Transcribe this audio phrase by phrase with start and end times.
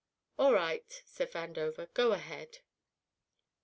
[0.39, 1.93] "All right," said Vandover.
[1.93, 2.57] "Go ahead."